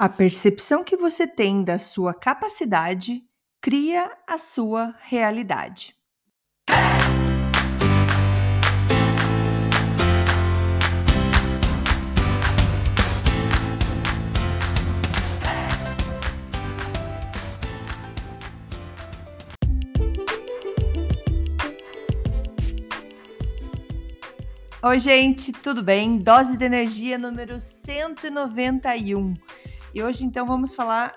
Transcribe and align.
A 0.00 0.08
percepção 0.08 0.84
que 0.84 0.96
você 0.96 1.26
tem 1.26 1.64
da 1.64 1.76
sua 1.76 2.14
capacidade 2.14 3.20
cria 3.60 4.16
a 4.28 4.38
sua 4.38 4.94
realidade. 5.00 5.92
Oi, 24.80 25.00
gente, 25.00 25.50
tudo 25.50 25.82
bem? 25.82 26.18
Dose 26.18 26.56
de 26.56 26.64
energia 26.64 27.18
número 27.18 27.58
191. 27.58 29.34
E 29.94 30.02
hoje, 30.02 30.24
então, 30.24 30.46
vamos 30.46 30.74
falar 30.74 31.14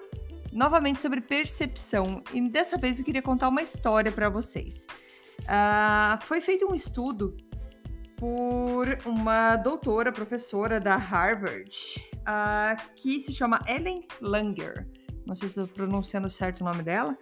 novamente 0.51 1.01
sobre 1.01 1.21
percepção. 1.21 2.23
E 2.33 2.41
dessa 2.49 2.77
vez 2.77 2.99
eu 2.99 3.05
queria 3.05 3.21
contar 3.21 3.49
uma 3.49 3.61
história 3.61 4.11
para 4.11 4.29
vocês. 4.29 4.85
Uh, 5.41 6.23
foi 6.23 6.41
feito 6.41 6.67
um 6.69 6.75
estudo 6.75 7.35
por 8.17 8.99
uma 9.05 9.55
doutora, 9.55 10.11
professora 10.11 10.79
da 10.79 10.95
Harvard, 10.95 11.75
uh, 12.19 12.91
que 12.95 13.19
se 13.19 13.33
chama 13.33 13.59
Ellen 13.67 14.05
Langer. 14.21 14.87
Não 15.25 15.33
sei 15.33 15.47
se 15.47 15.59
estou 15.59 15.67
pronunciando 15.67 16.29
certo 16.29 16.61
o 16.61 16.63
nome 16.63 16.83
dela, 16.83 17.17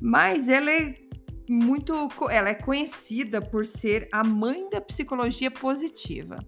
mas 0.00 0.48
ela 0.48 0.70
é 0.70 0.94
muito. 1.48 2.08
Ela 2.30 2.50
é 2.50 2.54
conhecida 2.54 3.40
por 3.40 3.66
ser 3.66 4.08
a 4.12 4.22
mãe 4.22 4.68
da 4.70 4.80
psicologia 4.80 5.50
positiva. 5.50 6.38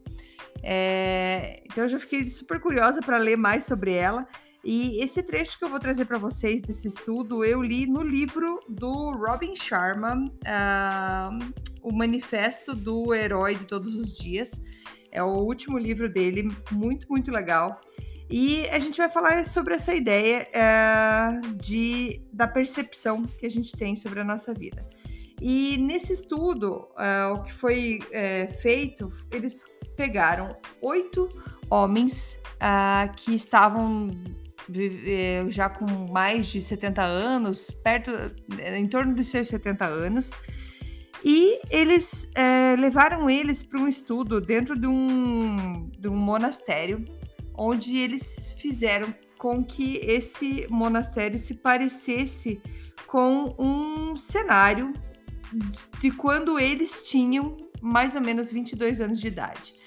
É, 0.63 1.63
então 1.65 1.85
eu 1.85 1.89
já 1.89 1.99
fiquei 1.99 2.29
super 2.31 2.61
curiosa 2.61 3.01
para 3.01 3.19
ler 3.19 3.37
mais 3.37 3.65
sobre 3.65 3.95
ela. 3.95 4.27
E 4.65 5.03
esse 5.03 5.23
trecho 5.23 5.59
que 5.59 5.65
eu 5.65 5.69
vou 5.69 5.79
trazer 5.79 6.05
para 6.05 6.19
vocês 6.19 6.61
desse 6.61 6.89
estudo, 6.89 7.45
eu 7.45 7.63
li 7.63 7.87
no 7.87 8.03
livro 8.03 8.61
do 8.69 9.13
Robin 9.13 9.55
Sharma, 9.55 10.17
uh, 10.17 11.53
O 11.83 11.93
Manifesto 11.93 12.75
do 12.75 13.15
Herói 13.15 13.55
de 13.55 13.65
Todos 13.65 13.95
os 13.95 14.17
Dias. 14.17 14.51
É 15.11 15.23
o 15.23 15.29
último 15.29 15.79
livro 15.79 16.09
dele, 16.09 16.51
muito, 16.71 17.07
muito 17.09 17.31
legal. 17.31 17.81
E 18.31 18.69
a 18.69 18.79
gente 18.79 18.99
vai 18.99 19.09
falar 19.09 19.47
sobre 19.47 19.75
essa 19.75 19.95
ideia 19.95 20.47
é, 20.53 21.41
de, 21.57 22.21
da 22.31 22.47
percepção 22.47 23.25
que 23.25 23.47
a 23.47 23.51
gente 23.51 23.73
tem 23.73 23.97
sobre 23.97 24.21
a 24.21 24.25
nossa 24.25 24.53
vida. 24.53 24.87
E 25.41 25.79
nesse 25.79 26.13
estudo, 26.13 26.89
é, 26.99 27.27
o 27.29 27.43
que 27.43 27.55
foi 27.55 28.01
é, 28.13 28.49
feito, 28.49 29.11
eles 29.31 29.65
pegaram 29.99 30.57
oito 30.81 31.29
homens 31.69 32.39
uh, 32.55 33.13
que 33.17 33.35
estavam 33.35 34.11
já 35.49 35.69
com 35.69 35.87
mais 36.13 36.47
de 36.49 36.61
70 36.61 37.03
anos, 37.03 37.71
perto, 37.71 38.11
em 38.77 38.87
torno 38.87 39.15
dos 39.15 39.27
seus 39.29 39.49
70 39.49 39.85
anos, 39.85 40.31
e 41.25 41.59
eles 41.71 42.31
é, 42.35 42.77
levaram 42.79 43.29
eles 43.29 43.63
para 43.63 43.81
um 43.81 43.89
estudo 43.89 44.41
dentro 44.41 44.79
de 44.79 44.87
um, 44.87 45.91
de 45.99 46.07
um 46.07 46.17
monastério 46.17 47.05
onde 47.55 47.97
eles 47.97 48.53
fizeram 48.59 49.13
com 49.39 49.65
que 49.65 49.97
esse 50.03 50.67
monastério 50.69 51.39
se 51.39 51.55
parecesse 51.55 52.61
com 53.07 53.55
um 53.59 54.17
cenário 54.17 54.93
de 55.99 56.11
quando 56.11 56.59
eles 56.59 57.09
tinham 57.09 57.57
mais 57.81 58.15
ou 58.15 58.21
menos 58.21 58.53
22 58.53 59.01
anos 59.01 59.19
de 59.19 59.29
idade. 59.29 59.78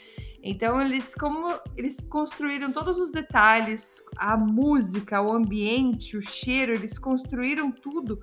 Então 0.44 0.82
eles 0.82 1.14
como 1.14 1.60
eles 1.78 1.98
construíram 2.10 2.72
todos 2.72 2.98
os 2.98 3.12
detalhes, 3.12 4.04
a 4.18 4.36
música, 4.36 5.22
o 5.22 5.32
ambiente, 5.32 6.18
o 6.18 6.22
cheiro, 6.22 6.74
eles 6.74 6.98
construíram 6.98 7.72
tudo 7.72 8.20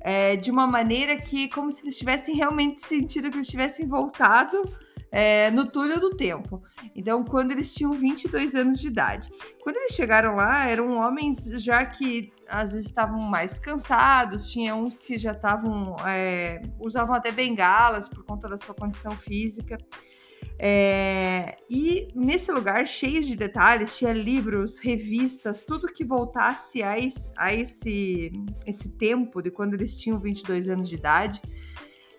é, 0.00 0.36
de 0.36 0.50
uma 0.50 0.66
maneira 0.66 1.16
que 1.16 1.48
como 1.48 1.70
se 1.70 1.82
eles 1.82 1.96
tivessem 1.96 2.34
realmente 2.34 2.84
sentido 2.84 3.30
que 3.30 3.36
eles 3.36 3.48
tivessem 3.48 3.86
voltado 3.86 4.64
é, 5.12 5.50
no 5.50 5.70
túnel 5.70 6.00
do 6.00 6.16
tempo. 6.16 6.62
Então, 6.96 7.22
quando 7.22 7.52
eles 7.52 7.74
tinham 7.74 7.92
22 7.92 8.54
anos 8.54 8.80
de 8.80 8.88
idade. 8.88 9.30
Quando 9.62 9.76
eles 9.76 9.94
chegaram 9.94 10.36
lá, 10.36 10.66
eram 10.66 10.96
homens 10.98 11.44
já 11.62 11.84
que 11.84 12.32
às 12.48 12.72
vezes 12.72 12.88
estavam 12.88 13.20
mais 13.20 13.58
cansados, 13.58 14.50
tinha 14.50 14.74
uns 14.74 15.00
que 15.00 15.18
já 15.18 15.32
estavam. 15.32 15.96
É, 16.06 16.62
usavam 16.80 17.14
até 17.14 17.30
bengalas 17.30 18.08
por 18.08 18.24
conta 18.24 18.48
da 18.48 18.56
sua 18.56 18.74
condição 18.74 19.12
física. 19.12 19.76
É, 20.64 21.56
e 21.68 22.06
nesse 22.14 22.52
lugar 22.52 22.86
cheio 22.86 23.20
de 23.20 23.34
detalhes, 23.34 23.98
tinha 23.98 24.12
livros, 24.12 24.78
revistas, 24.78 25.64
tudo 25.64 25.92
que 25.92 26.04
voltasse 26.04 26.84
a 26.84 26.96
esse, 26.96 27.32
a 27.36 27.52
esse, 27.52 28.30
esse 28.64 28.88
tempo 28.90 29.42
de 29.42 29.50
quando 29.50 29.74
eles 29.74 29.98
tinham 29.98 30.20
22 30.20 30.68
anos 30.68 30.88
de 30.88 30.94
idade. 30.94 31.42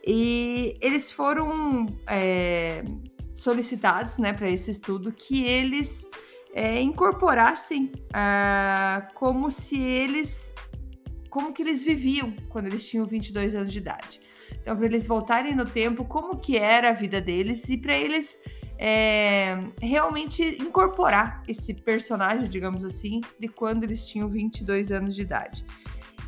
E 0.06 0.78
eles 0.82 1.10
foram 1.10 1.86
é, 2.06 2.84
solicitados 3.34 4.18
né, 4.18 4.34
para 4.34 4.52
esse 4.52 4.72
estudo 4.72 5.14
que 5.14 5.46
eles 5.46 6.06
é, 6.54 6.82
incorporassem 6.82 7.94
ah, 8.14 9.08
como 9.14 9.50
se 9.52 9.82
eles. 9.82 10.54
como 11.30 11.54
que 11.54 11.62
eles 11.62 11.82
viviam 11.82 12.34
quando 12.50 12.66
eles 12.66 12.86
tinham 12.86 13.06
22 13.06 13.56
anos 13.56 13.72
de 13.72 13.78
idade. 13.78 14.20
Então, 14.64 14.78
para 14.78 14.86
eles 14.86 15.06
voltarem 15.06 15.54
no 15.54 15.66
tempo, 15.66 16.06
como 16.06 16.38
que 16.38 16.58
era 16.58 16.90
a 16.90 16.94
vida 16.94 17.20
deles 17.20 17.68
e 17.68 17.78
para 17.78 17.98
eles 17.98 18.40
é, 18.80 19.58
realmente 19.82 20.42
incorporar 20.42 21.44
esse 21.46 21.74
personagem, 21.74 22.50
digamos 22.50 22.86
assim, 22.86 23.20
de 23.38 23.50
quando 23.50 23.84
eles 23.84 24.08
tinham 24.08 24.30
22 24.30 24.90
anos 24.90 25.16
de 25.16 25.22
idade. 25.22 25.66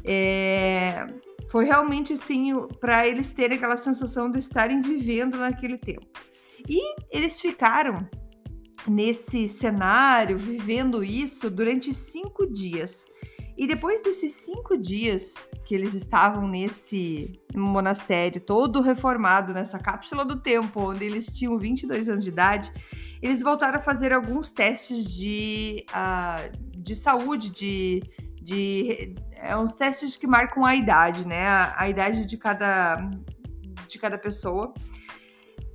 É, 0.03 1.07
foi 1.49 1.63
realmente 1.63 2.11
assim 2.11 2.53
para 2.81 3.07
eles 3.07 3.29
terem 3.29 3.55
aquela 3.57 3.77
sensação 3.77 4.29
de 4.29 4.39
estarem 4.39 4.81
vivendo 4.81 5.37
naquele 5.37 5.77
tempo. 5.77 6.05
E 6.67 6.81
eles 7.09 7.39
ficaram 7.39 8.05
nesse 8.85 9.47
cenário, 9.47 10.37
vivendo 10.37 11.05
isso 11.05 11.49
durante 11.49 11.93
cinco 11.93 12.45
dias. 12.45 13.05
E 13.57 13.65
depois 13.65 14.03
desses 14.03 14.33
cinco 14.33 14.77
dias 14.77 15.47
que 15.65 15.73
eles 15.73 15.95
estavam 15.95 16.47
nesse 16.47 17.41
monastério 17.55 18.39
todo 18.39 18.81
reformado, 18.81 19.51
nessa 19.51 19.79
cápsula 19.79 20.23
do 20.23 20.39
tempo, 20.39 20.91
onde 20.91 21.03
eles 21.03 21.25
tinham 21.25 21.57
22 21.57 22.07
anos 22.07 22.23
de 22.23 22.29
idade, 22.29 22.71
eles 23.21 23.41
voltaram 23.41 23.79
a 23.79 23.81
fazer 23.81 24.13
alguns 24.13 24.53
testes 24.53 25.03
de, 25.11 25.83
uh, 25.89 26.55
de 26.77 26.95
saúde, 26.95 27.49
de, 27.49 28.03
de 28.39 29.15
é, 29.33 29.57
uns 29.57 29.75
testes 29.75 30.15
que 30.15 30.27
marcam 30.27 30.63
a 30.63 30.75
idade, 30.75 31.27
né? 31.27 31.47
A, 31.47 31.73
a 31.81 31.89
idade 31.89 32.25
de 32.25 32.37
cada, 32.37 32.97
de 33.87 33.97
cada 33.97 34.19
pessoa. 34.19 34.71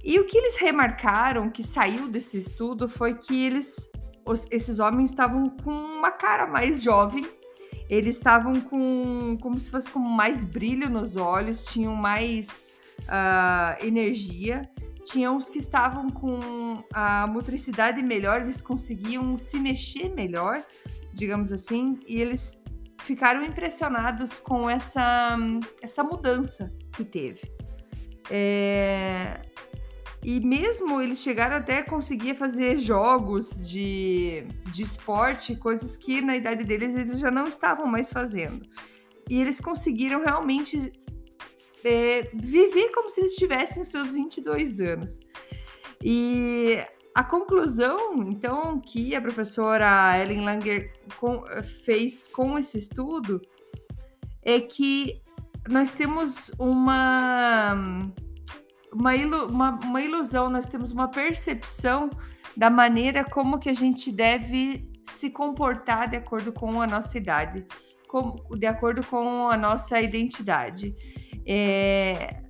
E 0.04 0.20
o 0.20 0.26
que 0.26 0.38
eles 0.38 0.56
remarcaram 0.56 1.50
que 1.50 1.66
saiu 1.66 2.06
desse 2.06 2.38
estudo 2.38 2.88
foi 2.88 3.14
que 3.14 3.44
eles, 3.44 3.90
os, 4.24 4.46
esses 4.52 4.78
homens 4.78 5.10
estavam 5.10 5.50
com 5.50 5.72
uma 5.72 6.12
cara 6.12 6.46
mais 6.46 6.80
jovem 6.80 7.26
eles 7.90 8.16
estavam 8.16 8.60
com 8.60 9.36
como 9.42 9.58
se 9.58 9.68
fosse 9.68 9.90
com 9.90 9.98
mais 9.98 10.44
brilho 10.44 10.88
nos 10.88 11.16
olhos, 11.16 11.64
tinham 11.64 11.96
mais 11.96 12.72
uh, 13.00 13.84
energia. 13.84 14.70
Tinha 15.04 15.32
uns 15.32 15.48
que 15.48 15.58
estavam 15.58 16.08
com 16.08 16.84
a 16.92 17.26
motricidade 17.26 18.00
melhor, 18.00 18.42
eles 18.42 18.62
conseguiam 18.62 19.36
se 19.36 19.58
mexer 19.58 20.08
melhor, 20.10 20.62
digamos 21.12 21.52
assim, 21.52 21.98
e 22.06 22.20
eles 22.20 22.56
ficaram 23.00 23.44
impressionados 23.44 24.38
com 24.38 24.70
essa, 24.70 25.36
essa 25.82 26.04
mudança 26.04 26.72
que 26.92 27.04
teve. 27.04 27.40
É, 28.30 29.40
e 30.22 30.38
mesmo 30.41 31.00
eles 31.00 31.20
chegaram 31.20 31.56
até 31.56 31.82
conseguir 31.82 32.34
fazer 32.34 32.78
jogos 32.78 33.50
de, 33.66 34.44
de 34.70 34.82
esporte, 34.82 35.56
coisas 35.56 35.97
que 35.97 36.20
na 36.20 36.36
idade 36.36 36.64
deles 36.64 36.94
eles 36.94 37.19
já 37.19 37.31
não 37.31 37.46
estavam 37.49 37.87
mais 37.87 38.12
fazendo. 38.12 38.67
E 39.28 39.40
eles 39.40 39.61
conseguiram 39.61 40.22
realmente 40.22 40.93
é, 41.82 42.28
viver 42.34 42.90
como 42.90 43.08
se 43.08 43.20
eles 43.20 43.34
tivessem 43.34 43.82
seus 43.82 44.11
22 44.11 44.81
anos. 44.81 45.20
E 46.02 46.76
a 47.14 47.25
conclusão, 47.25 48.22
então, 48.28 48.78
que 48.78 49.14
a 49.14 49.20
professora 49.20 50.19
Ellen 50.20 50.44
Langer 50.44 50.93
com, 51.19 51.44
fez 51.84 52.26
com 52.26 52.58
esse 52.58 52.76
estudo 52.78 53.40
é 54.43 54.61
que 54.61 55.22
nós 55.69 55.93
temos 55.93 56.50
uma 56.58 58.11
uma, 58.92 59.14
ilu 59.16 59.46
uma, 59.46 59.78
uma 59.82 60.00
ilusão, 60.00 60.48
nós 60.50 60.66
temos 60.66 60.92
uma 60.92 61.08
percepção 61.08 62.10
da 62.56 62.70
maneira 62.70 63.25
como 63.25 63.58
que 63.58 63.69
a 63.69 63.75
gente 63.75 64.10
deve 64.10 64.90
se 65.04 65.31
comportar 65.31 66.08
de 66.08 66.16
acordo 66.16 66.52
com 66.52 66.81
a 66.81 66.87
nossa 66.87 67.16
idade, 67.16 67.66
com, 68.08 68.37
de 68.56 68.66
acordo 68.66 69.04
com 69.04 69.48
a 69.48 69.56
nossa 69.56 70.00
identidade. 70.00 70.94
É, 71.46 72.42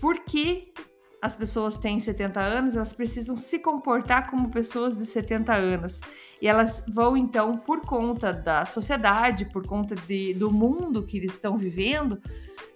porque 0.00 0.72
as 1.20 1.34
pessoas 1.34 1.76
têm 1.76 1.98
70 1.98 2.40
anos, 2.40 2.76
elas 2.76 2.92
precisam 2.92 3.36
se 3.36 3.58
comportar 3.58 4.30
como 4.30 4.50
pessoas 4.50 4.96
de 4.96 5.04
70 5.04 5.52
anos. 5.52 6.00
E 6.40 6.46
elas 6.46 6.84
vão, 6.88 7.16
então, 7.16 7.56
por 7.56 7.80
conta 7.80 8.32
da 8.32 8.64
sociedade, 8.64 9.44
por 9.46 9.66
conta 9.66 9.96
de, 9.96 10.34
do 10.34 10.52
mundo 10.52 11.02
que 11.02 11.16
eles 11.16 11.34
estão 11.34 11.58
vivendo, 11.58 12.22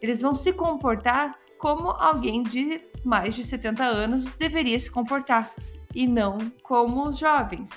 eles 0.01 0.21
vão 0.21 0.35
se 0.35 0.53
comportar 0.53 1.39
como 1.63 1.91
alguém 1.91 2.43
de 2.43 2.81
mais 3.05 3.37
de 3.37 3.45
70 3.45 3.85
anos 3.85 4.25
deveria 4.35 4.79
se 4.81 4.91
comportar, 4.91 5.55
e 5.95 6.09
não 6.09 6.51
como 6.61 7.09
os 7.09 7.17
jovens. 7.17 7.71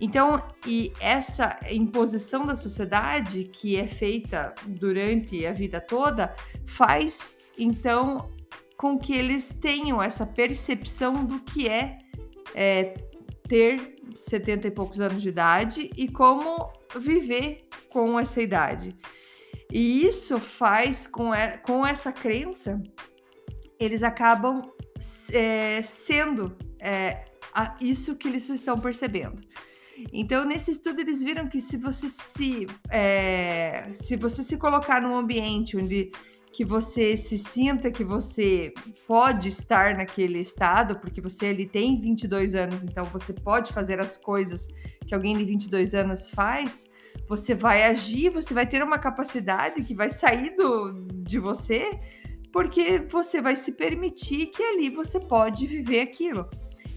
Então, 0.00 0.42
e 0.66 0.92
essa 0.98 1.56
imposição 1.70 2.44
da 2.44 2.56
sociedade 2.56 3.44
que 3.44 3.76
é 3.76 3.86
feita 3.86 4.52
durante 4.66 5.46
a 5.46 5.52
vida 5.52 5.80
toda 5.80 6.34
faz 6.66 7.38
então 7.56 8.28
com 8.76 8.98
que 8.98 9.12
eles 9.12 9.50
tenham 9.60 10.02
essa 10.02 10.26
percepção 10.26 11.24
do 11.24 11.38
que 11.38 11.68
é, 11.68 12.00
é 12.52 12.94
ter 13.46 13.98
70 14.16 14.66
e 14.66 14.70
poucos 14.72 15.00
anos 15.00 15.22
de 15.22 15.28
idade 15.28 15.92
e 15.96 16.08
como 16.08 16.72
viver 16.98 17.68
com 17.88 18.18
essa 18.18 18.42
idade. 18.42 18.96
E 19.70 20.04
isso 20.04 20.40
faz 20.40 21.06
com, 21.06 21.30
com 21.62 21.86
essa 21.86 22.10
crença, 22.10 22.82
eles 23.82 24.02
acabam 24.02 24.62
é, 25.32 25.82
sendo 25.82 26.56
é, 26.78 27.24
isso 27.80 28.16
que 28.16 28.28
eles 28.28 28.48
estão 28.48 28.78
percebendo. 28.78 29.40
Então, 30.12 30.44
nesse 30.44 30.70
estudo, 30.70 31.00
eles 31.00 31.22
viram 31.22 31.48
que 31.48 31.60
se 31.60 31.76
você 31.76 32.08
se, 32.08 32.66
é, 32.90 33.88
se 33.92 34.16
você 34.16 34.42
se 34.42 34.56
colocar 34.56 35.00
num 35.00 35.14
ambiente 35.14 35.76
onde 35.76 36.10
que 36.52 36.64
você 36.64 37.16
se 37.16 37.38
sinta 37.38 37.90
que 37.90 38.04
você 38.04 38.74
pode 39.06 39.48
estar 39.48 39.96
naquele 39.96 40.38
estado, 40.38 40.98
porque 41.00 41.20
você 41.20 41.46
ele 41.46 41.66
tem 41.66 41.98
22 41.98 42.54
anos, 42.54 42.84
então 42.84 43.04
você 43.06 43.32
pode 43.32 43.72
fazer 43.72 43.98
as 43.98 44.18
coisas 44.18 44.68
que 45.06 45.14
alguém 45.14 45.36
de 45.36 45.44
22 45.44 45.94
anos 45.94 46.30
faz, 46.30 46.90
você 47.26 47.54
vai 47.54 47.84
agir, 47.84 48.28
você 48.28 48.52
vai 48.52 48.66
ter 48.66 48.82
uma 48.82 48.98
capacidade 48.98 49.82
que 49.82 49.94
vai 49.94 50.10
sair 50.10 50.54
do, 50.54 51.06
de 51.24 51.38
você, 51.38 51.98
porque 52.52 52.98
você 53.10 53.40
vai 53.40 53.56
se 53.56 53.72
permitir 53.72 54.46
que 54.46 54.62
ali 54.62 54.90
você 54.90 55.18
pode 55.18 55.66
viver 55.66 56.00
aquilo. 56.00 56.48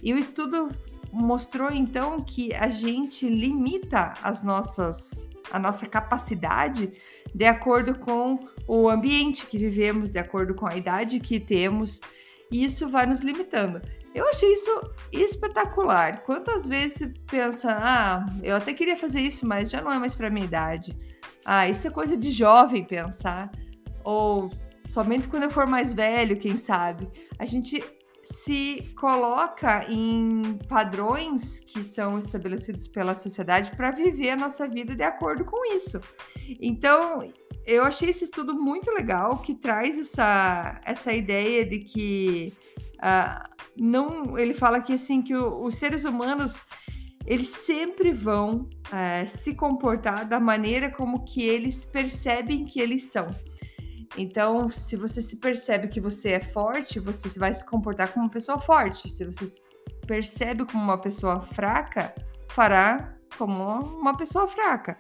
E 0.04 0.13
o 0.13 0.19
estudo 0.19 0.69
mostrou 1.12 1.72
então 1.72 2.19
que 2.19 2.54
a 2.54 2.68
gente 2.68 3.28
limita 3.28 4.13
as 4.22 4.44
nossas 4.44 5.30
a 5.52 5.60
nossa 5.60 5.88
capacidade 5.88 6.92
de 7.34 7.46
acordo 7.46 8.00
com 8.00 8.40
o 8.68 8.90
ambiente 8.90 9.46
que 9.46 9.57
vivemos, 9.57 10.10
de 10.10 10.19
acordo 10.19 10.56
com 10.56 10.66
a 10.66 10.75
idade 10.75 11.19
que 11.19 11.40
temos, 11.40 12.02
e 12.52 12.66
isso 12.66 12.90
vai 12.90 13.06
nos 13.06 13.22
limitando. 13.22 13.81
Eu 14.13 14.28
achei 14.30 14.54
isso 14.54 14.92
espetacular. 15.12 16.24
Quantas 16.24 16.66
vezes 16.66 16.98
você 16.98 17.13
pensa, 17.30 17.78
ah, 17.80 18.25
eu 18.42 18.56
até 18.56 18.74
queria 18.74 18.96
fazer 18.98 19.22
isso, 19.22 19.46
mas 19.46 19.69
já 19.69 19.81
não 19.81 19.92
é 19.92 20.00
mais 20.00 20.16
para 20.16 20.30
minha 20.30 20.46
idade. 20.46 20.98
Ah, 21.44 21.68
isso 21.69 21.88
é 21.88 21.92
coisa 21.92 22.16
de 22.16 22.31
jovem 22.31 22.84
pensar. 22.84 23.52
Ou 24.04 24.50
somente 24.90 25.28
quando 25.28 25.44
eu 25.44 25.50
for 25.50 25.66
mais 25.66 25.94
velho, 25.94 26.38
quem 26.38 26.58
sabe. 26.58 27.08
A 27.38 27.46
gente 27.46 27.84
se 28.24 28.94
coloca 28.98 29.86
em 29.90 30.58
padrões 30.68 31.60
que 31.60 31.84
são 31.84 32.18
estabelecidos 32.18 32.88
pela 32.88 33.14
sociedade 33.14 33.72
para 33.76 33.92
viver 33.92 34.32
a 34.32 34.36
nossa 34.36 34.68
vida 34.68 34.96
de 34.96 35.04
acordo 35.04 35.46
com 35.46 35.64
isso. 35.76 36.02
Então, 36.60 37.32
eu 37.66 37.84
achei 37.84 38.10
esse 38.10 38.24
estudo 38.24 38.54
muito 38.54 38.92
legal 38.92 39.38
que 39.38 39.54
traz 39.54 39.98
essa, 39.98 40.82
essa 40.84 41.14
ideia 41.14 41.66
de 41.66 41.80
que 41.80 42.54
uh, 42.96 43.48
não 43.78 44.38
ele 44.38 44.54
fala 44.54 44.81
que 44.81 44.94
assim 44.94 45.22
que 45.22 45.36
o, 45.36 45.64
os 45.64 45.76
seres 45.76 46.04
humanos 46.04 46.64
eles 47.26 47.50
sempre 47.50 48.12
vão 48.12 48.70
uh, 48.88 49.28
se 49.28 49.56
comportar 49.56 50.28
da 50.28 50.40
maneira 50.40 50.92
como 50.92 51.26
que 51.26 51.44
eles 51.44 51.86
percebem 51.86 52.66
que 52.66 52.80
eles 52.80 53.06
são. 53.06 53.30
Então, 54.18 54.70
se 54.70 54.96
você 54.96 55.22
se 55.22 55.38
percebe 55.38 55.88
que 55.88 56.00
você 56.00 56.32
é 56.32 56.40
forte, 56.40 57.00
você 57.00 57.38
vai 57.38 57.54
se 57.54 57.66
comportar 57.66 58.12
como 58.12 58.26
uma 58.26 58.32
pessoa 58.32 58.60
forte. 58.60 59.10
Se 59.10 59.26
você 59.26 59.46
se 59.46 59.62
percebe 60.08 60.66
como 60.66 60.84
uma 60.84 60.98
pessoa 60.98 61.42
fraca, 61.42 62.14
fará 62.50 63.18
como 63.38 63.64
uma 63.64 64.16
pessoa 64.16 64.48
fraca. 64.48 64.98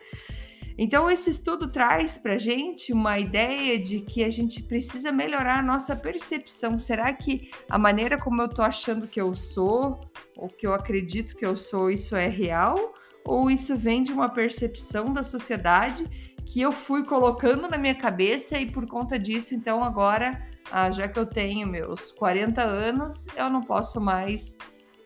Então, 0.77 1.09
esse 1.09 1.29
estudo 1.29 1.71
traz 1.71 2.17
para 2.17 2.37
gente 2.37 2.91
uma 2.91 3.17
ideia 3.17 3.79
de 3.79 4.01
que 4.01 4.21
a 4.23 4.29
gente 4.29 4.61
precisa 4.61 5.09
melhorar 5.09 5.59
a 5.59 5.63
nossa 5.63 5.95
percepção. 5.95 6.77
Será 6.77 7.13
que 7.13 7.49
a 7.69 7.77
maneira 7.77 8.17
como 8.17 8.41
eu 8.41 8.47
estou 8.47 8.65
achando 8.65 9.07
que 9.07 9.21
eu 9.21 9.33
sou, 9.35 10.01
ou 10.35 10.49
que 10.49 10.67
eu 10.67 10.73
acredito 10.73 11.37
que 11.37 11.45
eu 11.45 11.55
sou, 11.55 11.89
isso 11.89 12.13
é 12.13 12.27
real? 12.27 12.93
Ou 13.23 13.49
isso 13.49 13.75
vem 13.77 14.03
de 14.03 14.11
uma 14.11 14.27
percepção 14.27 15.13
da 15.13 15.23
sociedade 15.23 16.34
que 16.45 16.61
eu 16.61 16.71
fui 16.71 17.03
colocando 17.03 17.67
na 17.67 17.77
minha 17.77 17.95
cabeça 17.95 18.57
e 18.57 18.65
por 18.65 18.87
conta 18.87 19.17
disso, 19.17 19.53
então 19.55 19.83
agora, 19.83 20.41
ah, 20.71 20.89
já 20.91 21.07
que 21.07 21.19
eu 21.19 21.25
tenho 21.25 21.67
meus 21.67 22.11
40 22.11 22.61
anos, 22.61 23.27
eu 23.35 23.49
não 23.49 23.61
posso 23.61 23.99
mais 23.99 24.57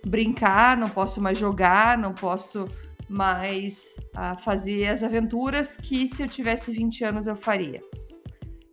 brincar, 0.06 0.77
não 0.77 0.89
posso 0.89 1.21
mais 1.21 1.38
jogar, 1.38 1.97
não 1.97 2.13
posso 2.13 2.68
mais 3.09 3.97
ah, 4.13 4.38
fazer 4.38 4.88
as 4.88 5.03
aventuras 5.03 5.77
que 5.77 6.07
se 6.07 6.21
eu 6.21 6.27
tivesse 6.27 6.71
20 6.71 7.03
anos 7.03 7.27
eu 7.27 7.36
faria. 7.36 7.81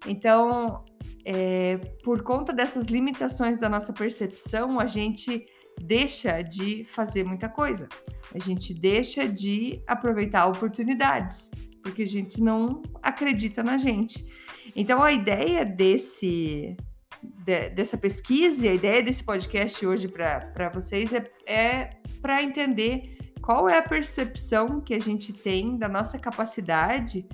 Então, 0.06 0.84
é, 1.24 1.78
por 2.04 2.22
conta 2.22 2.52
dessas 2.52 2.86
limitações 2.86 3.58
da 3.58 3.68
nossa 3.68 3.92
percepção, 3.92 4.78
a 4.78 4.86
gente 4.86 5.46
deixa 5.80 6.42
de 6.42 6.84
fazer 6.84 7.24
muita 7.24 7.48
coisa. 7.48 7.88
A 8.34 8.38
gente 8.38 8.72
deixa 8.74 9.26
de 9.26 9.82
aproveitar 9.86 10.46
oportunidades 10.46 11.50
porque 11.86 12.02
a 12.02 12.06
gente 12.06 12.42
não 12.42 12.82
acredita 13.00 13.62
na 13.62 13.76
gente. 13.76 14.26
Então, 14.74 15.00
a 15.00 15.12
ideia 15.12 15.64
desse 15.64 16.76
de, 17.22 17.70
dessa 17.70 17.96
pesquisa, 17.96 18.68
a 18.68 18.74
ideia 18.74 19.00
desse 19.04 19.22
podcast 19.22 19.86
hoje 19.86 20.08
para 20.08 20.68
vocês 20.74 21.12
é, 21.12 21.30
é 21.46 21.90
para 22.20 22.42
entender 22.42 23.16
qual 23.40 23.68
é 23.68 23.78
a 23.78 23.82
percepção 23.82 24.80
que 24.80 24.94
a 24.94 24.98
gente 24.98 25.32
tem 25.32 25.78
da 25.78 25.88
nossa 25.88 26.18
capacidade 26.18 27.24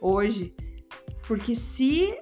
hoje. 0.00 0.54
Porque 1.26 1.56
se 1.56 2.16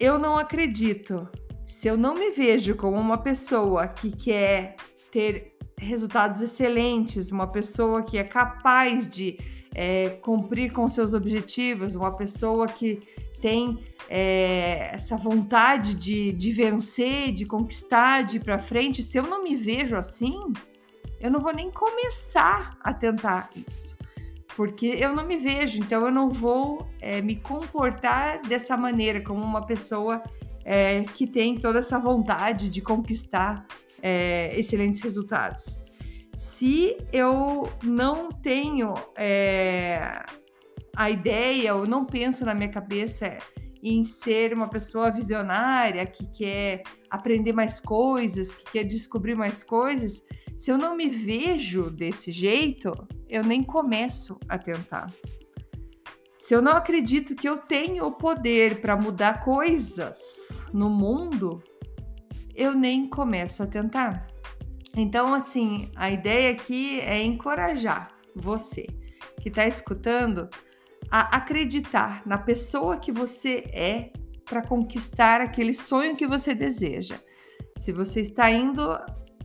eu 0.00 0.18
não 0.18 0.38
acredito, 0.38 1.28
se 1.66 1.88
eu 1.88 1.98
não 1.98 2.14
me 2.14 2.30
vejo 2.30 2.74
como 2.74 2.96
uma 2.96 3.18
pessoa 3.18 3.86
que 3.86 4.10
quer 4.10 4.76
ter 5.10 5.58
resultados 5.78 6.40
excelentes, 6.40 7.30
uma 7.30 7.46
pessoa 7.46 8.02
que 8.02 8.16
é 8.16 8.24
capaz 8.24 9.06
de 9.06 9.36
é, 9.74 10.10
cumprir 10.22 10.72
com 10.72 10.88
seus 10.88 11.14
objetivos, 11.14 11.94
uma 11.94 12.16
pessoa 12.16 12.66
que 12.66 13.00
tem 13.40 13.78
é, 14.08 14.90
essa 14.92 15.16
vontade 15.16 15.94
de, 15.94 16.32
de 16.32 16.52
vencer, 16.52 17.32
de 17.32 17.44
conquistar, 17.44 18.22
de 18.22 18.36
ir 18.36 18.40
para 18.40 18.58
frente, 18.58 19.02
se 19.02 19.18
eu 19.18 19.24
não 19.24 19.42
me 19.42 19.56
vejo 19.56 19.96
assim, 19.96 20.52
eu 21.20 21.30
não 21.30 21.40
vou 21.40 21.52
nem 21.52 21.70
começar 21.70 22.76
a 22.80 22.94
tentar 22.94 23.50
isso. 23.56 23.96
Porque 24.56 24.86
eu 24.86 25.14
não 25.14 25.26
me 25.26 25.38
vejo, 25.38 25.78
então 25.78 26.04
eu 26.04 26.12
não 26.12 26.28
vou 26.28 26.86
é, 27.00 27.22
me 27.22 27.36
comportar 27.36 28.42
dessa 28.42 28.76
maneira, 28.76 29.20
como 29.20 29.42
uma 29.42 29.64
pessoa 29.66 30.22
é, 30.64 31.02
que 31.02 31.26
tem 31.26 31.58
toda 31.58 31.78
essa 31.78 31.98
vontade 31.98 32.68
de 32.68 32.80
conquistar 32.80 33.66
é, 34.02 34.58
excelentes 34.58 35.00
resultados 35.00 35.82
se 36.36 36.96
eu 37.12 37.68
não 37.82 38.30
tenho 38.30 38.94
é, 39.16 40.24
a 40.96 41.10
ideia 41.10 41.74
ou 41.74 41.86
não 41.86 42.04
penso 42.04 42.44
na 42.44 42.54
minha 42.54 42.70
cabeça 42.70 43.38
em 43.82 44.04
ser 44.04 44.54
uma 44.54 44.68
pessoa 44.68 45.10
visionária 45.10 46.06
que 46.06 46.26
quer 46.26 46.82
aprender 47.10 47.52
mais 47.52 47.80
coisas, 47.80 48.54
que 48.54 48.72
quer 48.72 48.84
descobrir 48.84 49.34
mais 49.34 49.64
coisas, 49.64 50.24
se 50.56 50.70
eu 50.70 50.78
não 50.78 50.96
me 50.96 51.08
vejo 51.08 51.90
desse 51.90 52.30
jeito, 52.30 52.92
eu 53.28 53.42
nem 53.42 53.64
começo 53.64 54.38
a 54.48 54.56
tentar. 54.56 55.12
Se 56.38 56.54
eu 56.54 56.62
não 56.62 56.72
acredito 56.72 57.34
que 57.34 57.48
eu 57.48 57.58
tenho 57.58 58.04
o 58.04 58.12
poder 58.12 58.80
para 58.80 58.96
mudar 58.96 59.44
coisas 59.44 60.60
no 60.72 60.88
mundo, 60.88 61.62
eu 62.54 62.74
nem 62.74 63.08
começo 63.08 63.62
a 63.62 63.66
tentar. 63.66 64.31
Então, 64.96 65.34
assim, 65.34 65.90
a 65.96 66.10
ideia 66.10 66.52
aqui 66.52 67.00
é 67.00 67.22
encorajar 67.22 68.10
você 68.34 68.86
que 69.40 69.48
está 69.48 69.66
escutando 69.66 70.48
a 71.10 71.36
acreditar 71.36 72.22
na 72.26 72.38
pessoa 72.38 72.96
que 72.96 73.10
você 73.10 73.64
é 73.72 74.12
para 74.44 74.62
conquistar 74.62 75.40
aquele 75.40 75.74
sonho 75.74 76.16
que 76.16 76.26
você 76.26 76.54
deseja. 76.54 77.18
Se 77.76 77.92
você 77.92 78.20
está 78.20 78.50
indo 78.50 78.92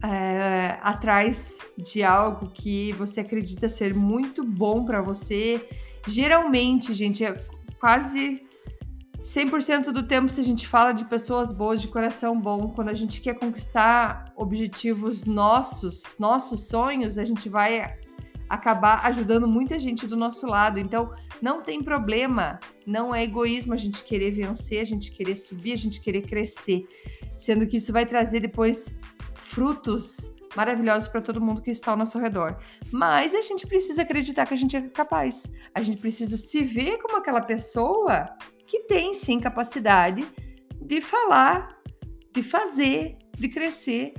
é, 0.03 0.77
atrás 0.81 1.57
de 1.77 2.03
algo 2.03 2.49
que 2.51 2.91
você 2.93 3.21
acredita 3.21 3.69
ser 3.69 3.93
muito 3.93 4.43
bom 4.43 4.85
para 4.85 5.01
você, 5.01 5.65
geralmente, 6.07 6.93
gente, 6.93 7.23
é 7.23 7.33
quase 7.79 8.46
100% 9.27 9.91
do 9.91 10.03
tempo, 10.03 10.31
se 10.31 10.39
a 10.39 10.43
gente 10.43 10.65
fala 10.65 10.93
de 10.93 11.03
pessoas 11.03 11.51
boas, 11.51 11.81
de 11.81 11.89
coração 11.89 12.39
bom, 12.39 12.69
quando 12.69 12.87
a 12.87 12.93
gente 12.93 13.19
quer 13.19 13.33
conquistar 13.33 14.31
objetivos 14.37 15.25
nossos, 15.25 16.03
nossos 16.17 16.61
sonhos, 16.61 17.17
a 17.17 17.25
gente 17.25 17.49
vai 17.49 17.97
acabar 18.47 19.05
ajudando 19.05 19.45
muita 19.45 19.77
gente 19.77 20.07
do 20.07 20.15
nosso 20.15 20.47
lado. 20.47 20.79
Então, 20.79 21.13
não 21.41 21.61
tem 21.61 21.83
problema, 21.83 22.57
não 22.85 23.13
é 23.13 23.21
egoísmo 23.21 23.73
a 23.73 23.77
gente 23.77 24.01
querer 24.01 24.31
vencer, 24.31 24.79
a 24.79 24.85
gente 24.85 25.11
querer 25.11 25.35
subir, 25.35 25.73
a 25.73 25.77
gente 25.77 25.99
querer 25.99 26.21
crescer, 26.21 26.87
sendo 27.35 27.67
que 27.67 27.77
isso 27.77 27.91
vai 27.91 28.05
trazer 28.05 28.39
depois 28.39 28.97
frutos 29.35 30.33
maravilhosos 30.55 31.09
para 31.09 31.21
todo 31.21 31.41
mundo 31.41 31.61
que 31.61 31.69
está 31.69 31.91
ao 31.91 31.97
nosso 31.97 32.17
redor. 32.17 32.57
Mas 32.93 33.35
a 33.35 33.41
gente 33.41 33.67
precisa 33.67 34.03
acreditar 34.03 34.45
que 34.45 34.53
a 34.53 34.57
gente 34.57 34.77
é 34.77 34.81
capaz. 34.83 35.51
A 35.75 35.81
gente 35.81 35.99
precisa 35.99 36.37
se 36.37 36.63
ver 36.63 36.97
como 36.99 37.17
aquela 37.17 37.41
pessoa 37.41 38.29
que 38.67 38.81
tem 38.81 39.13
sim 39.13 39.39
capacidade 39.39 40.27
de 40.79 41.01
falar, 41.01 41.81
de 42.33 42.43
fazer, 42.43 43.17
de 43.35 43.47
crescer, 43.49 44.13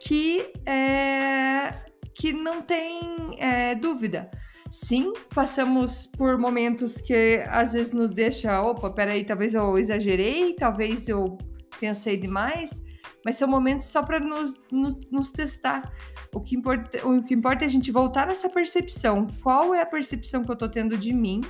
que 0.00 0.52
é, 0.64 1.74
que 2.14 2.32
não 2.32 2.62
tem 2.62 3.36
é, 3.38 3.74
dúvida. 3.74 4.30
Sim, 4.70 5.12
passamos 5.34 6.06
por 6.06 6.38
momentos 6.38 7.00
que 7.00 7.42
às 7.48 7.72
vezes 7.72 7.92
nos 7.92 8.10
deixa, 8.10 8.60
opa, 8.62 8.90
peraí, 8.90 9.24
talvez 9.24 9.54
eu 9.54 9.78
exagerei, 9.78 10.54
talvez 10.54 11.08
eu 11.08 11.38
pensei 11.80 12.16
demais, 12.16 12.82
mas 13.24 13.36
são 13.36 13.48
momentos 13.48 13.86
só 13.86 14.02
para 14.02 14.20
nos, 14.20 14.54
nos, 14.70 14.94
nos, 15.10 15.32
testar. 15.32 15.92
O 16.34 16.40
que, 16.40 16.54
importa, 16.54 17.06
o 17.06 17.22
que 17.22 17.34
importa 17.34 17.64
é 17.64 17.66
a 17.66 17.70
gente 17.70 17.90
voltar 17.90 18.26
nessa 18.26 18.48
percepção. 18.48 19.26
Qual 19.42 19.74
é 19.74 19.80
a 19.80 19.86
percepção 19.86 20.44
que 20.44 20.50
eu 20.50 20.54
estou 20.54 20.68
tendo 20.68 20.96
de 20.98 21.12
mim? 21.12 21.40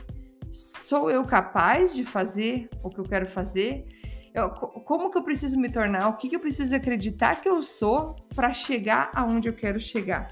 Sou 0.52 1.10
eu 1.10 1.24
capaz 1.24 1.94
de 1.94 2.04
fazer 2.04 2.68
o 2.82 2.90
que 2.90 2.98
eu 2.98 3.04
quero 3.04 3.26
fazer? 3.26 3.86
Eu, 4.34 4.50
como 4.50 5.10
que 5.10 5.18
eu 5.18 5.22
preciso 5.22 5.58
me 5.58 5.70
tornar? 5.70 6.08
O 6.08 6.16
que, 6.16 6.28
que 6.28 6.36
eu 6.36 6.40
preciso 6.40 6.74
acreditar 6.74 7.40
que 7.40 7.48
eu 7.48 7.62
sou 7.62 8.16
para 8.34 8.52
chegar 8.52 9.10
aonde 9.14 9.48
eu 9.48 9.52
quero 9.52 9.80
chegar? 9.80 10.28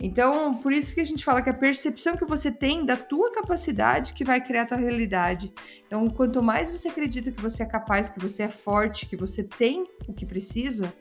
Então, 0.00 0.54
por 0.54 0.72
isso 0.72 0.94
que 0.94 1.00
a 1.00 1.04
gente 1.04 1.24
fala 1.24 1.40
que 1.40 1.48
a 1.48 1.54
percepção 1.54 2.16
que 2.16 2.24
você 2.24 2.50
tem 2.50 2.84
da 2.84 2.96
tua 2.96 3.32
capacidade 3.32 4.12
que 4.12 4.24
vai 4.24 4.40
criar 4.40 4.62
a 4.62 4.66
tua 4.66 4.76
realidade. 4.76 5.52
Então, 5.86 6.08
quanto 6.10 6.42
mais 6.42 6.70
você 6.70 6.88
acredita 6.88 7.30
que 7.30 7.40
você 7.40 7.62
é 7.62 7.66
capaz, 7.66 8.10
que 8.10 8.20
você 8.20 8.42
é 8.42 8.48
forte, 8.48 9.06
que 9.06 9.16
você 9.16 9.42
tem 9.42 9.86
o 10.06 10.12
que 10.12 10.26
precisa, 10.26 10.92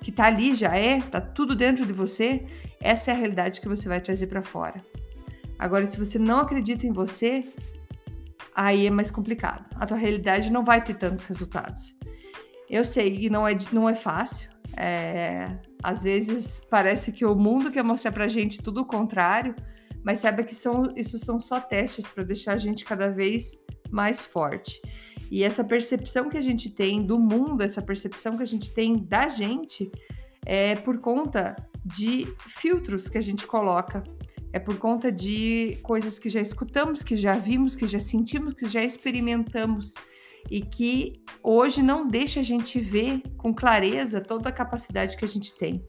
que 0.00 0.10
tá 0.10 0.24
ali 0.24 0.54
já 0.54 0.74
é, 0.74 1.00
tá 1.00 1.20
tudo 1.20 1.54
dentro 1.54 1.84
de 1.84 1.92
você, 1.92 2.46
essa 2.80 3.10
é 3.10 3.14
a 3.14 3.16
realidade 3.16 3.60
que 3.60 3.68
você 3.68 3.88
vai 3.88 4.00
trazer 4.00 4.26
para 4.26 4.42
fora. 4.42 4.82
Agora, 5.58 5.86
se 5.86 5.98
você 5.98 6.18
não 6.18 6.38
acredita 6.38 6.86
em 6.86 6.92
você, 6.92 7.44
aí 8.54 8.86
é 8.86 8.90
mais 8.90 9.10
complicado. 9.10 9.64
A 9.76 9.86
tua 9.86 9.96
realidade 9.96 10.50
não 10.50 10.64
vai 10.64 10.82
ter 10.82 10.94
tantos 10.94 11.24
resultados. 11.24 11.96
Eu 12.68 12.84
sei 12.84 13.18
que 13.18 13.30
não 13.30 13.46
é, 13.46 13.56
não 13.72 13.88
é 13.88 13.94
fácil. 13.94 14.50
É, 14.76 15.58
às 15.82 16.02
vezes 16.02 16.60
parece 16.70 17.12
que 17.12 17.24
o 17.24 17.34
mundo 17.34 17.70
quer 17.70 17.82
mostrar 17.82 18.12
pra 18.12 18.28
gente 18.28 18.62
tudo 18.62 18.82
o 18.82 18.86
contrário, 18.86 19.54
mas 20.04 20.20
saiba 20.20 20.42
que 20.42 20.54
são, 20.54 20.92
isso 20.96 21.18
são 21.18 21.40
só 21.40 21.60
testes 21.60 22.08
para 22.08 22.22
deixar 22.22 22.52
a 22.52 22.58
gente 22.58 22.84
cada 22.84 23.08
vez 23.08 23.64
mais 23.90 24.24
forte. 24.24 24.80
E 25.30 25.42
essa 25.44 25.64
percepção 25.64 26.28
que 26.28 26.36
a 26.36 26.40
gente 26.40 26.70
tem 26.70 27.04
do 27.04 27.18
mundo, 27.18 27.62
essa 27.62 27.82
percepção 27.82 28.36
que 28.36 28.42
a 28.42 28.46
gente 28.46 28.72
tem 28.72 28.96
da 28.96 29.28
gente, 29.28 29.90
é 30.44 30.74
por 30.76 30.98
conta 30.98 31.56
de 31.84 32.26
filtros 32.60 33.08
que 33.08 33.18
a 33.18 33.20
gente 33.20 33.46
coloca 33.46 34.02
é 34.52 34.58
por 34.58 34.78
conta 34.78 35.10
de 35.12 35.78
coisas 35.82 36.18
que 36.18 36.28
já 36.28 36.40
escutamos, 36.40 37.02
que 37.02 37.16
já 37.16 37.32
vimos, 37.34 37.76
que 37.76 37.86
já 37.86 38.00
sentimos, 38.00 38.54
que 38.54 38.66
já 38.66 38.82
experimentamos 38.82 39.94
e 40.50 40.60
que 40.60 41.22
hoje 41.42 41.82
não 41.82 42.06
deixa 42.06 42.40
a 42.40 42.42
gente 42.42 42.80
ver 42.80 43.22
com 43.36 43.54
clareza 43.54 44.20
toda 44.20 44.48
a 44.48 44.52
capacidade 44.52 45.16
que 45.16 45.24
a 45.24 45.28
gente 45.28 45.56
tem. 45.56 45.84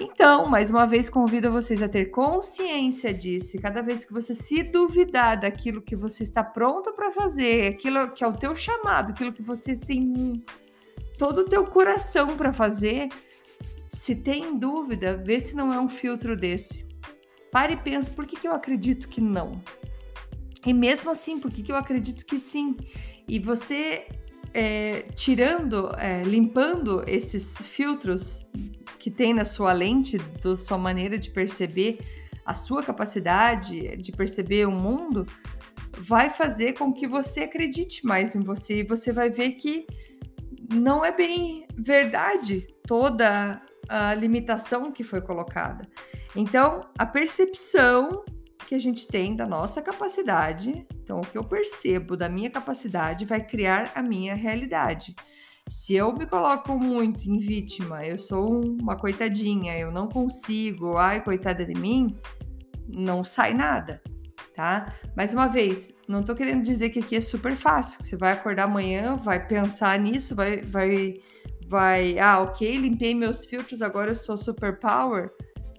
Então, 0.00 0.46
mais 0.46 0.70
uma 0.70 0.86
vez, 0.86 1.10
convido 1.10 1.52
vocês 1.52 1.82
a 1.82 1.88
ter 1.88 2.06
consciência 2.06 3.12
disso. 3.12 3.56
E 3.56 3.60
cada 3.60 3.82
vez 3.82 4.04
que 4.04 4.12
você 4.12 4.34
se 4.34 4.62
duvidar 4.62 5.38
daquilo 5.38 5.82
que 5.82 5.94
você 5.94 6.22
está 6.22 6.42
pronto 6.42 6.92
para 6.94 7.10
fazer, 7.10 7.66
aquilo 7.66 8.10
que 8.12 8.24
é 8.24 8.26
o 8.26 8.32
teu 8.32 8.56
chamado, 8.56 9.10
aquilo 9.10 9.32
que 9.32 9.42
você 9.42 9.76
tem 9.76 10.42
todo 11.18 11.42
o 11.42 11.44
teu 11.44 11.66
coração 11.66 12.36
para 12.38 12.54
fazer, 12.54 13.10
se 13.92 14.16
tem 14.16 14.58
dúvida, 14.58 15.14
vê 15.14 15.40
se 15.40 15.54
não 15.54 15.72
é 15.72 15.78
um 15.78 15.88
filtro 15.88 16.34
desse. 16.34 16.86
Pare 17.52 17.74
e 17.74 17.76
pense, 17.76 18.10
por 18.10 18.26
que, 18.26 18.34
que 18.34 18.48
eu 18.48 18.54
acredito 18.54 19.06
que 19.06 19.20
não? 19.20 19.62
E 20.66 20.72
mesmo 20.72 21.10
assim, 21.10 21.38
por 21.38 21.50
que, 21.50 21.62
que 21.62 21.70
eu 21.70 21.76
acredito 21.76 22.24
que 22.24 22.38
sim? 22.38 22.74
E 23.28 23.38
você 23.38 24.06
é, 24.54 25.02
tirando, 25.14 25.94
é, 25.98 26.22
limpando 26.24 27.04
esses 27.06 27.58
filtros 27.58 28.46
que 28.98 29.10
tem 29.10 29.34
na 29.34 29.44
sua 29.44 29.74
lente, 29.74 30.16
da 30.42 30.56
sua 30.56 30.78
maneira 30.78 31.18
de 31.18 31.30
perceber 31.30 31.98
a 32.44 32.54
sua 32.54 32.82
capacidade 32.82 33.96
de 33.98 34.12
perceber 34.12 34.66
o 34.66 34.72
mundo, 34.72 35.26
vai 35.98 36.30
fazer 36.30 36.72
com 36.72 36.90
que 36.90 37.06
você 37.06 37.40
acredite 37.40 38.06
mais 38.06 38.34
em 38.34 38.40
você 38.40 38.80
e 38.80 38.82
você 38.82 39.12
vai 39.12 39.28
ver 39.28 39.52
que 39.52 39.86
não 40.72 41.04
é 41.04 41.12
bem 41.12 41.66
verdade 41.76 42.66
toda 42.86 43.60
a 43.92 44.14
limitação 44.14 44.90
que 44.90 45.04
foi 45.04 45.20
colocada. 45.20 45.86
Então, 46.34 46.88
a 46.98 47.04
percepção 47.04 48.24
que 48.66 48.74
a 48.74 48.78
gente 48.78 49.06
tem 49.06 49.36
da 49.36 49.46
nossa 49.46 49.82
capacidade, 49.82 50.86
então 50.94 51.20
o 51.20 51.26
que 51.26 51.36
eu 51.36 51.44
percebo 51.44 52.16
da 52.16 52.26
minha 52.26 52.48
capacidade 52.48 53.26
vai 53.26 53.44
criar 53.46 53.92
a 53.94 54.02
minha 54.02 54.34
realidade. 54.34 55.14
Se 55.68 55.94
eu 55.94 56.10
me 56.14 56.24
coloco 56.24 56.78
muito 56.78 57.28
em 57.28 57.38
vítima, 57.38 58.02
eu 58.02 58.18
sou 58.18 58.64
uma 58.64 58.96
coitadinha, 58.96 59.78
eu 59.78 59.92
não 59.92 60.08
consigo, 60.08 60.96
ai, 60.96 61.22
coitada 61.22 61.62
de 61.66 61.78
mim, 61.78 62.16
não 62.88 63.22
sai 63.22 63.52
nada, 63.52 64.02
tá? 64.54 64.94
Mais 65.14 65.34
uma 65.34 65.48
vez, 65.48 65.94
não 66.08 66.22
tô 66.22 66.34
querendo 66.34 66.62
dizer 66.62 66.88
que 66.88 67.00
aqui 67.00 67.16
é 67.16 67.20
super 67.20 67.54
fácil, 67.54 67.98
que 67.98 68.06
você 68.06 68.16
vai 68.16 68.32
acordar 68.32 68.64
amanhã, 68.64 69.16
vai 69.16 69.46
pensar 69.46 69.98
nisso, 69.98 70.34
vai, 70.34 70.62
vai, 70.62 71.20
vai, 71.72 72.18
ah, 72.18 72.40
ok, 72.40 72.76
limpei 72.76 73.14
meus 73.14 73.46
filtros, 73.46 73.80
agora 73.80 74.10
eu 74.10 74.14
sou 74.14 74.36
super 74.36 74.78
power. 74.78 75.30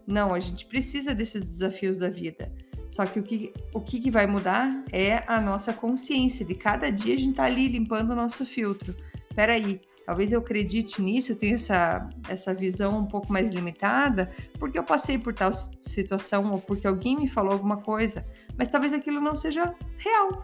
Não, 0.07 0.33
a 0.33 0.39
gente 0.39 0.65
precisa 0.65 1.13
desses 1.13 1.45
desafios 1.45 1.97
da 1.97 2.09
vida. 2.09 2.51
Só 2.89 3.05
que 3.05 3.19
o 3.19 3.23
que, 3.23 3.53
o 3.71 3.79
que 3.79 4.09
vai 4.09 4.25
mudar 4.25 4.83
é 4.91 5.23
a 5.27 5.39
nossa 5.39 5.71
consciência. 5.71 6.43
De 6.43 6.55
cada 6.55 6.91
dia 6.91 7.13
a 7.13 7.17
gente 7.17 7.35
tá 7.35 7.43
ali 7.43 7.67
limpando 7.67 8.09
o 8.09 8.15
nosso 8.15 8.43
filtro. 8.43 8.95
Peraí, 9.35 9.81
talvez 10.03 10.33
eu 10.33 10.39
acredite 10.39 10.99
nisso, 10.99 11.31
eu 11.31 11.35
tenho 11.35 11.55
essa, 11.55 12.09
essa 12.27 12.55
visão 12.55 12.97
um 12.97 13.05
pouco 13.05 13.31
mais 13.31 13.51
limitada, 13.51 14.31
porque 14.57 14.79
eu 14.79 14.83
passei 14.83 15.19
por 15.19 15.31
tal 15.31 15.53
situação 15.53 16.53
ou 16.53 16.59
porque 16.59 16.87
alguém 16.87 17.15
me 17.15 17.27
falou 17.27 17.51
alguma 17.51 17.77
coisa, 17.77 18.25
mas 18.57 18.67
talvez 18.67 18.93
aquilo 18.93 19.21
não 19.21 19.35
seja 19.35 19.75
real. 19.99 20.43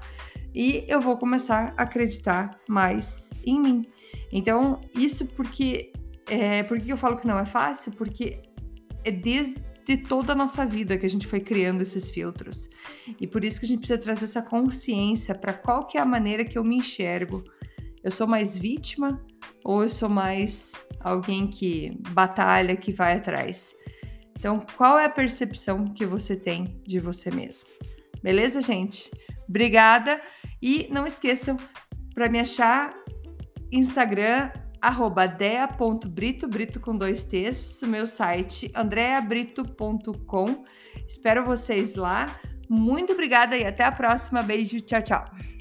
E 0.53 0.85
eu 0.87 1.01
vou 1.01 1.17
começar 1.17 1.73
a 1.75 1.83
acreditar 1.83 2.59
mais 2.67 3.31
em 3.43 3.59
mim. 3.59 3.89
Então, 4.31 4.81
isso 4.95 5.25
porque. 5.27 5.91
É, 6.27 6.61
por 6.63 6.79
que 6.79 6.91
eu 6.91 6.97
falo 6.97 7.17
que 7.17 7.25
não 7.25 7.39
é 7.39 7.45
fácil? 7.45 7.91
Porque 7.93 8.41
é 9.03 9.09
desde 9.09 9.59
toda 9.97 10.33
a 10.33 10.35
nossa 10.35 10.65
vida 10.65 10.97
que 10.97 11.05
a 11.05 11.09
gente 11.09 11.25
foi 11.25 11.39
criando 11.39 11.81
esses 11.81 12.09
filtros. 12.09 12.69
E 13.19 13.25
por 13.25 13.43
isso 13.43 13.59
que 13.59 13.65
a 13.65 13.67
gente 13.67 13.79
precisa 13.79 13.99
trazer 13.99 14.25
essa 14.25 14.41
consciência 14.41 15.33
para 15.33 15.53
qual 15.53 15.87
que 15.87 15.97
é 15.97 16.01
a 16.01 16.05
maneira 16.05 16.45
que 16.45 16.57
eu 16.57 16.63
me 16.63 16.77
enxergo. 16.77 17.43
Eu 18.03 18.11
sou 18.11 18.27
mais 18.27 18.55
vítima 18.55 19.25
ou 19.63 19.83
eu 19.83 19.89
sou 19.89 20.07
mais 20.07 20.73
alguém 20.99 21.47
que 21.47 21.97
batalha, 22.11 22.75
que 22.75 22.91
vai 22.91 23.17
atrás? 23.17 23.75
Então, 24.37 24.65
qual 24.77 24.97
é 24.97 25.05
a 25.05 25.09
percepção 25.09 25.85
que 25.85 26.05
você 26.05 26.35
tem 26.35 26.81
de 26.85 26.99
você 26.99 27.29
mesmo? 27.29 27.67
Beleza, 28.23 28.61
gente? 28.61 29.11
Obrigada 29.47 30.21
e 30.61 30.87
não 30.91 31.05
esqueçam 31.05 31.57
para 32.13 32.29
me 32.29 32.39
achar 32.39 32.93
Instagram 33.71 34.51
arroba 34.81 35.27
dea.brito, 35.27 36.47
brito 36.47 36.79
com 36.79 36.95
dois 36.95 37.23
T's, 37.23 37.81
meu 37.83 38.07
site 38.07 38.71
andreabrito.com. 38.75 40.63
Espero 41.07 41.45
vocês 41.45 41.95
lá. 41.95 42.39
Muito 42.69 43.13
obrigada 43.13 43.57
e 43.57 43.65
até 43.65 43.83
a 43.83 43.91
próxima. 43.91 44.41
Beijo, 44.43 44.79
tchau, 44.81 45.01
tchau. 45.01 45.58